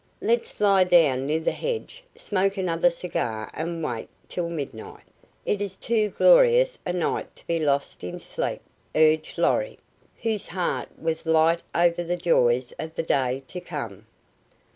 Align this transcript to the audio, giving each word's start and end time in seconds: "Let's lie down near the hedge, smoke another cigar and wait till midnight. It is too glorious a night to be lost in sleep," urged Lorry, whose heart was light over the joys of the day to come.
"Let's 0.19 0.59
lie 0.59 0.83
down 0.83 1.27
near 1.27 1.41
the 1.41 1.51
hedge, 1.51 2.03
smoke 2.15 2.57
another 2.57 2.89
cigar 2.89 3.51
and 3.53 3.83
wait 3.83 4.09
till 4.27 4.49
midnight. 4.49 5.03
It 5.45 5.61
is 5.61 5.75
too 5.75 6.09
glorious 6.09 6.79
a 6.87 6.91
night 6.91 7.35
to 7.35 7.45
be 7.45 7.59
lost 7.59 8.03
in 8.03 8.17
sleep," 8.17 8.61
urged 8.95 9.37
Lorry, 9.37 9.77
whose 10.23 10.47
heart 10.47 10.89
was 10.99 11.27
light 11.27 11.61
over 11.75 12.03
the 12.03 12.17
joys 12.17 12.71
of 12.79 12.95
the 12.95 13.03
day 13.03 13.43
to 13.49 13.61
come. 13.61 14.07